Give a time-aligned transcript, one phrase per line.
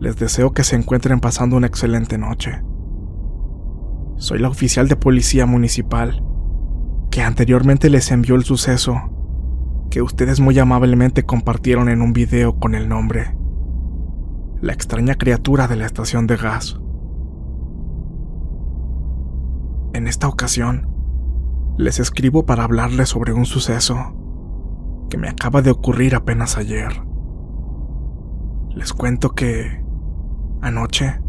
[0.00, 2.62] Les deseo que se encuentren pasando una excelente noche.
[4.16, 6.24] Soy la oficial de policía municipal
[7.10, 8.98] que anteriormente les envió el suceso
[9.90, 13.36] que ustedes muy amablemente compartieron en un video con el nombre
[14.62, 16.80] La extraña criatura de la estación de gas.
[19.92, 20.88] En esta ocasión,
[21.76, 24.14] les escribo para hablarles sobre un suceso
[25.10, 27.02] que me acaba de ocurrir apenas ayer.
[28.70, 29.79] Les cuento que
[30.60, 31.20] anoche,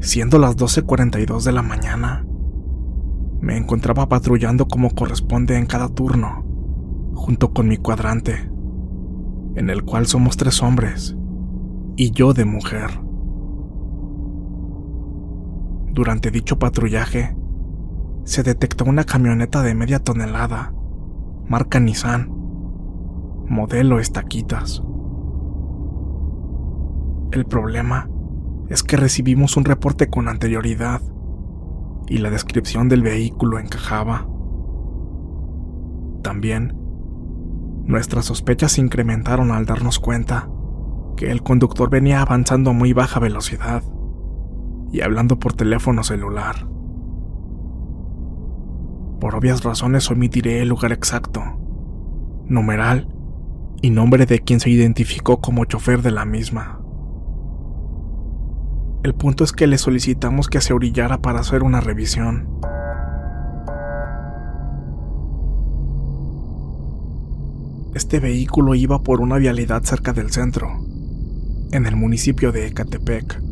[0.00, 2.24] siendo las 12.42 de la mañana,
[3.40, 6.44] me encontraba patrullando como corresponde en cada turno,
[7.14, 8.50] junto con mi cuadrante,
[9.56, 11.16] en el cual somos tres hombres
[11.96, 12.90] y yo de mujer.
[15.92, 17.36] Durante dicho patrullaje,
[18.24, 20.72] se detectó una camioneta de media tonelada,
[21.48, 22.28] marca Nissan,
[23.48, 24.82] modelo estaquitas.
[27.32, 28.10] El problema
[28.68, 31.00] es que recibimos un reporte con anterioridad
[32.06, 34.28] y la descripción del vehículo encajaba.
[36.22, 36.76] También,
[37.86, 40.50] nuestras sospechas se incrementaron al darnos cuenta
[41.16, 43.82] que el conductor venía avanzando a muy baja velocidad
[44.92, 46.68] y hablando por teléfono celular.
[49.20, 51.42] Por obvias razones omitiré el lugar exacto,
[52.46, 53.08] numeral
[53.80, 56.81] y nombre de quien se identificó como chofer de la misma.
[59.02, 62.46] El punto es que le solicitamos que se orillara para hacer una revisión.
[67.94, 70.84] Este vehículo iba por una vialidad cerca del centro,
[71.72, 73.42] en el municipio de Ecatepec,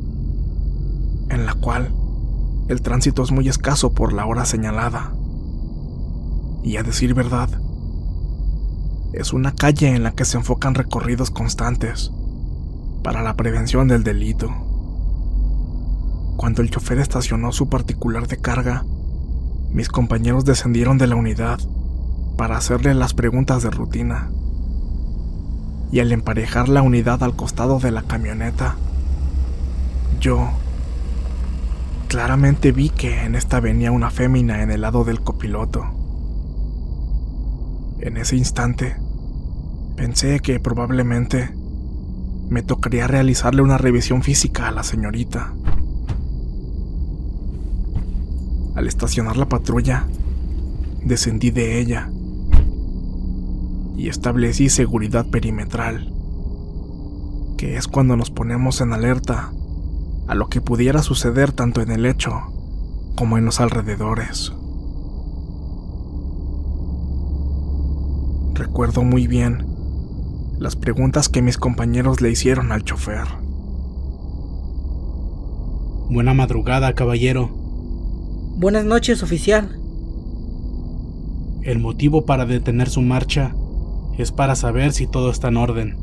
[1.31, 1.93] en la cual
[2.69, 5.13] el tránsito es muy escaso por la hora señalada.
[6.63, 7.49] Y a decir verdad,
[9.13, 12.13] es una calle en la que se enfocan recorridos constantes
[13.03, 14.70] para la prevención del delito.
[16.41, 18.87] Cuando el chofer estacionó su particular de carga,
[19.73, 21.61] mis compañeros descendieron de la unidad
[22.39, 24.31] para hacerle las preguntas de rutina.
[25.93, 28.77] Y al emparejar la unidad al costado de la camioneta,
[30.19, 30.49] yo
[32.09, 35.85] claramente vi que en esta venía una fémina en el lado del copiloto.
[38.01, 38.97] En ese instante,
[39.95, 41.51] pensé que probablemente
[42.49, 45.53] me tocaría realizarle una revisión física a la señorita.
[48.75, 50.07] Al estacionar la patrulla,
[51.05, 52.11] descendí de ella
[53.97, 56.13] y establecí seguridad perimetral,
[57.57, 59.53] que es cuando nos ponemos en alerta
[60.29, 62.41] a lo que pudiera suceder tanto en el hecho
[63.17, 64.53] como en los alrededores.
[68.55, 69.67] Recuerdo muy bien
[70.59, 73.27] las preguntas que mis compañeros le hicieron al chofer.
[76.11, 77.60] Buena madrugada, caballero.
[78.61, 79.81] Buenas noches, oficial.
[81.63, 83.55] El motivo para detener su marcha
[84.19, 85.97] es para saber si todo está en orden.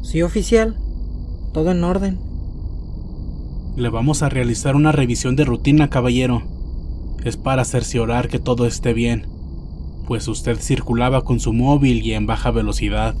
[0.00, 0.76] Sí, oficial.
[1.52, 2.20] Todo en orden.
[3.74, 6.44] Le vamos a realizar una revisión de rutina, caballero.
[7.24, 9.26] Es para cerciorar que todo esté bien,
[10.06, 13.16] pues usted circulaba con su móvil y en baja velocidad.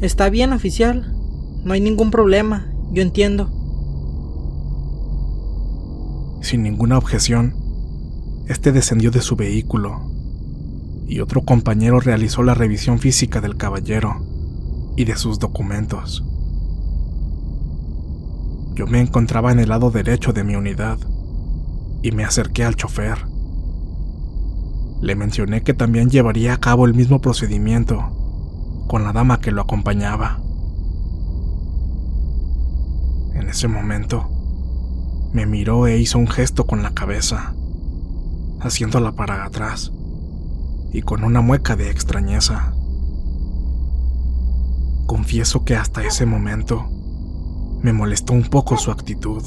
[0.00, 1.14] Está bien, oficial.
[1.62, 2.72] No hay ningún problema.
[2.90, 3.63] Yo entiendo.
[6.44, 7.54] Sin ninguna objeción,
[8.48, 10.02] este descendió de su vehículo
[11.08, 14.22] y otro compañero realizó la revisión física del caballero
[14.94, 16.22] y de sus documentos.
[18.74, 20.98] Yo me encontraba en el lado derecho de mi unidad
[22.02, 23.24] y me acerqué al chofer.
[25.00, 29.62] Le mencioné que también llevaría a cabo el mismo procedimiento con la dama que lo
[29.62, 30.42] acompañaba.
[33.32, 34.33] En ese momento,
[35.34, 37.54] me miró e hizo un gesto con la cabeza,
[38.60, 39.92] haciéndola para atrás
[40.92, 42.72] y con una mueca de extrañeza.
[45.06, 46.88] Confieso que hasta ese momento
[47.82, 49.42] me molestó un poco su actitud.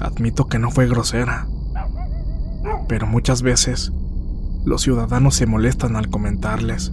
[0.00, 1.46] Admito que no fue grosera,
[2.88, 3.92] pero muchas veces
[4.64, 6.92] los ciudadanos se molestan al comentarles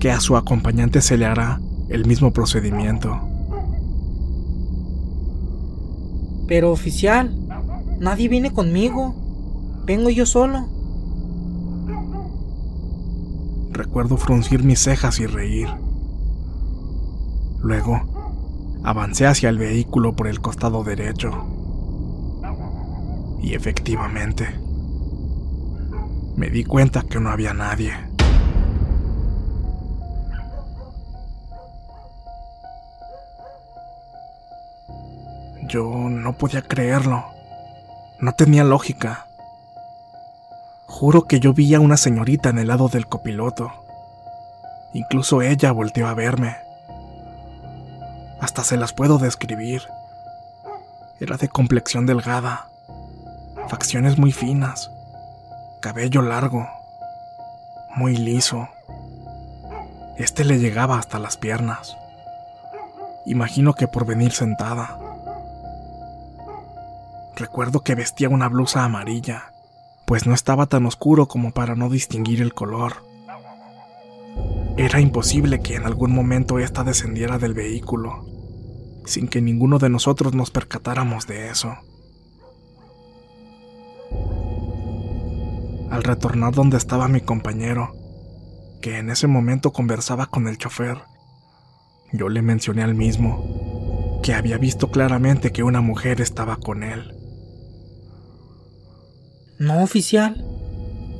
[0.00, 3.20] que a su acompañante se le hará el mismo procedimiento.
[6.48, 7.30] Pero oficial,
[8.00, 9.14] nadie viene conmigo.
[9.84, 10.66] Vengo yo solo.
[13.70, 15.68] Recuerdo fruncir mis cejas y reír.
[17.60, 18.00] Luego,
[18.82, 21.30] avancé hacia el vehículo por el costado derecho.
[23.42, 24.48] Y efectivamente,
[26.34, 28.07] me di cuenta que no había nadie.
[35.68, 37.26] Yo no podía creerlo.
[38.20, 39.26] No tenía lógica.
[40.86, 43.70] Juro que yo vi a una señorita en el lado del copiloto.
[44.94, 46.56] Incluso ella volteó a verme.
[48.40, 49.82] Hasta se las puedo describir.
[51.20, 52.68] Era de complexión delgada,
[53.68, 54.90] facciones muy finas,
[55.82, 56.66] cabello largo,
[57.94, 58.68] muy liso.
[60.16, 61.96] Este le llegaba hasta las piernas.
[63.26, 64.98] Imagino que por venir sentada.
[67.38, 69.52] Recuerdo que vestía una blusa amarilla,
[70.08, 73.04] pues no estaba tan oscuro como para no distinguir el color.
[74.76, 78.26] Era imposible que en algún momento ésta descendiera del vehículo,
[79.06, 81.76] sin que ninguno de nosotros nos percatáramos de eso.
[85.90, 87.94] Al retornar donde estaba mi compañero,
[88.82, 90.98] que en ese momento conversaba con el chofer,
[92.12, 97.17] yo le mencioné al mismo que había visto claramente que una mujer estaba con él.
[99.58, 100.44] No, oficial.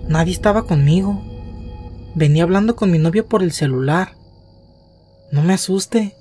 [0.08, 1.22] Nadie estaba conmigo.
[2.14, 4.16] Venía hablando con mi novio por el celular.
[5.32, 6.14] No me asuste.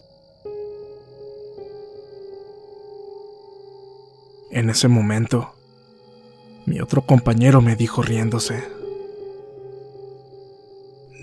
[4.51, 5.53] En ese momento,
[6.65, 8.63] mi otro compañero me dijo riéndose.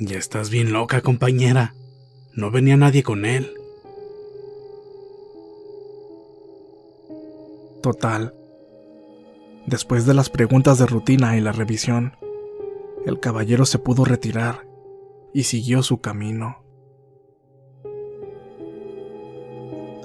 [0.01, 1.75] Ya estás bien loca, compañera.
[2.33, 3.53] No venía nadie con él.
[7.83, 8.33] Total,
[9.67, 12.19] Después de las preguntas de rutina y la revisión,
[13.07, 14.69] el caballero se pudo retirar
[15.33, 16.63] y siguió su camino.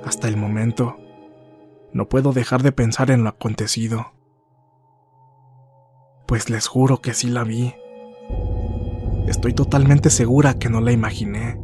[0.06, 0.96] Hasta el momento,
[1.92, 4.14] no puedo dejar de pensar en lo acontecido.
[6.26, 7.76] Pues les juro que sí la vi.
[9.28, 11.60] Estoy totalmente segura que no la imaginé.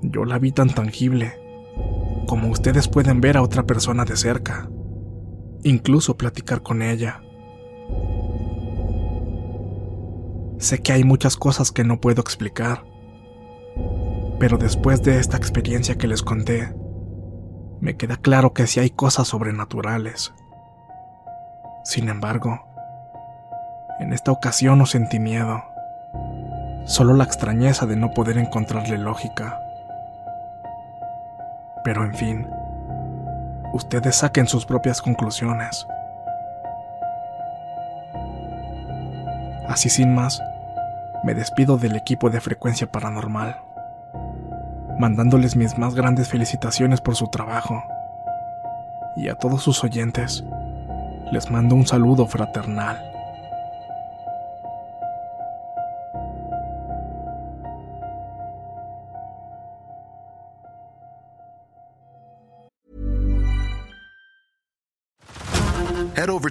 [0.00, 1.38] Yo la vi tan tangible
[2.26, 4.70] como ustedes pueden ver a otra persona de cerca
[5.68, 7.22] incluso platicar con ella.
[10.58, 12.84] Sé que hay muchas cosas que no puedo explicar,
[14.38, 16.72] pero después de esta experiencia que les conté,
[17.80, 20.32] me queda claro que sí hay cosas sobrenaturales.
[21.84, 22.64] Sin embargo,
[24.00, 25.62] en esta ocasión no sentí miedo,
[26.86, 29.60] solo la extrañeza de no poder encontrarle lógica.
[31.84, 32.46] Pero en fin,
[33.76, 35.86] ustedes saquen sus propias conclusiones.
[39.68, 40.42] Así sin más,
[41.22, 43.56] me despido del equipo de frecuencia paranormal,
[44.98, 47.82] mandándoles mis más grandes felicitaciones por su trabajo.
[49.16, 50.44] Y a todos sus oyentes,
[51.30, 53.05] les mando un saludo fraternal.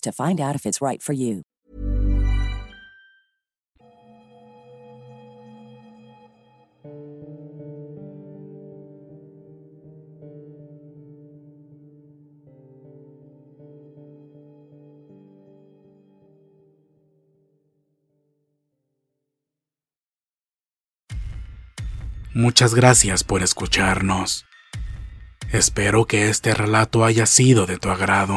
[0.00, 1.42] to find out if it's right for you.
[22.32, 24.46] Muchas gracias por escucharnos.
[25.52, 28.36] Espero que este relato haya sido de tu agrado.